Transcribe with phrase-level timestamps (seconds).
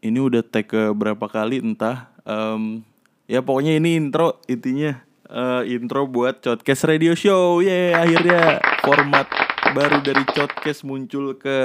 [0.00, 2.08] ini udah tag ke berapa kali entah.
[2.24, 2.84] Em,
[3.28, 4.96] ya pokoknya ini intro intinya
[5.28, 7.60] eh, intro buat Podcast Radio Show.
[7.60, 9.28] Ye, akhirnya format
[9.76, 11.58] baru dari Podcast muncul ke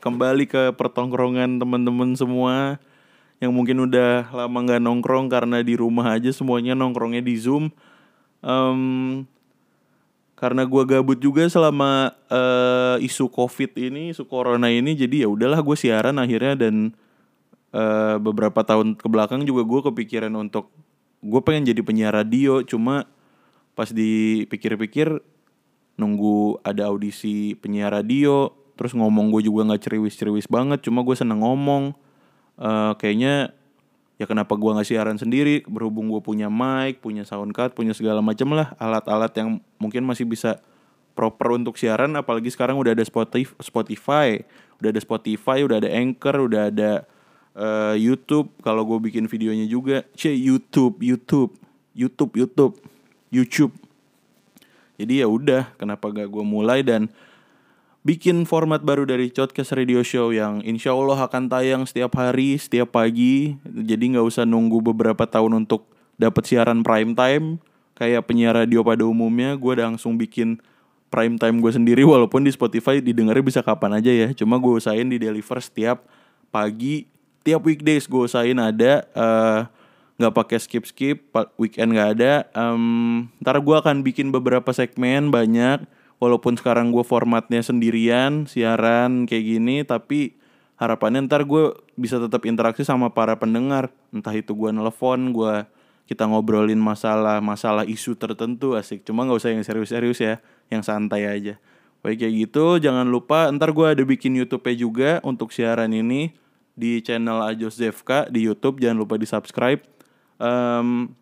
[0.00, 2.80] kembali ke pertongkrongan teman-teman semua
[3.38, 7.68] yang mungkin udah lama nggak nongkrong karena di rumah aja semuanya nongkrongnya di Zoom.
[8.42, 8.80] Em,
[10.34, 15.62] karena gua gabut juga selama eh, isu covid ini isu corona ini jadi ya udahlah
[15.62, 16.90] gue siaran akhirnya dan
[17.72, 20.70] eh, beberapa tahun ke belakang juga gue kepikiran untuk
[21.24, 22.60] gue pengen jadi penyiar radio.
[22.62, 23.08] Cuma
[23.72, 25.18] pas dipikir-pikir
[25.96, 30.84] nunggu ada audisi penyiar radio terus ngomong gue juga nggak ceriwis-ceriwis banget.
[30.84, 31.96] Cuma gue seneng ngomong.
[32.60, 33.56] Eh, kayaknya
[34.20, 35.64] ya kenapa gua nggak siaran sendiri?
[35.66, 40.28] Berhubung gue punya mic punya sound card punya segala macam lah alat-alat yang mungkin masih
[40.28, 40.60] bisa
[41.16, 42.12] proper untuk siaran.
[42.14, 44.28] Apalagi sekarang udah ada Spotify Spotify
[44.82, 46.90] udah ada Spotify udah ada Anchor udah ada
[47.56, 51.52] eh, YouTube kalau gue bikin videonya juga c YouTube YouTube
[51.92, 52.74] YouTube YouTube
[53.32, 53.72] YouTube
[55.00, 57.10] jadi ya udah kenapa gak gue mulai dan
[58.02, 62.98] bikin format baru dari Podcast Radio Show yang insya Allah akan tayang setiap hari, setiap
[62.98, 63.54] pagi.
[63.62, 65.86] Jadi nggak usah nunggu beberapa tahun untuk
[66.18, 67.62] dapat siaran prime time
[67.94, 69.54] kayak penyiar radio pada umumnya.
[69.54, 70.58] Gue langsung bikin
[71.14, 74.28] prime time gue sendiri walaupun di Spotify didengarnya bisa kapan aja ya.
[74.34, 76.02] Cuma gue usahain di deliver setiap
[76.50, 77.06] pagi,
[77.42, 79.06] tiap weekdays gue usahain ada.
[79.06, 79.60] eh,
[80.22, 81.18] nggak pakai skip skip
[81.58, 85.82] weekend nggak ada Em, ntar gue akan bikin beberapa segmen banyak
[86.22, 90.38] walaupun sekarang gue formatnya sendirian siaran kayak gini tapi
[90.78, 93.90] harapannya ntar gue bisa tetap interaksi sama para pendengar.
[94.14, 95.66] Entah itu gue nelfon gue
[96.06, 99.02] kita ngobrolin masalah masalah isu tertentu asik.
[99.02, 100.34] Cuma nggak usah yang serius-serius ya
[100.70, 101.58] yang santai aja.
[102.02, 106.34] Baik kayak gitu jangan lupa ntar gue ada bikin YouTube-nya juga untuk siaran ini
[106.72, 109.92] di channel Ajos Zevka di YouTube jangan lupa di subscribe
[110.42, 111.14] Em,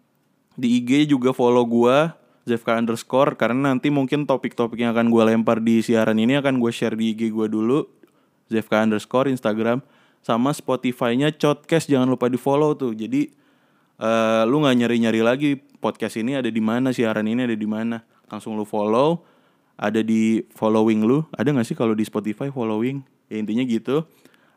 [0.56, 2.16] di IG juga follow gua
[2.48, 6.72] Zevka underscore karena nanti mungkin topik-topik yang akan gue lempar di siaran ini akan gue
[6.72, 7.84] share di IG gue dulu
[8.48, 9.84] Zevka underscore Instagram
[10.24, 12.96] sama Spotify-nya Codcast jangan lupa di follow tuh.
[12.96, 13.28] Jadi
[14.00, 18.00] eh, lu nggak nyari-nyari lagi podcast ini ada di mana siaran ini ada di mana.
[18.32, 19.20] Langsung lu follow
[19.76, 21.28] ada di following lu.
[21.36, 23.04] Ada nggak sih kalau di Spotify following?
[23.28, 24.08] Ya intinya gitu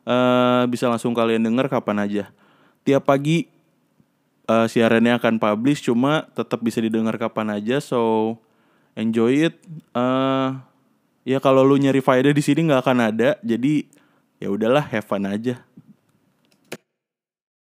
[0.03, 2.23] eh bisa langsung kalian denger kapan aja.
[2.83, 3.47] Tiap pagi
[4.47, 8.35] eh, siarannya akan publish cuma tetap bisa didengar kapan aja so
[8.95, 9.55] enjoy it.
[9.95, 10.49] Eh
[11.23, 13.87] ya kalau lu nyari faedah di sini nggak akan ada jadi
[14.43, 15.63] ya udahlah have fun aja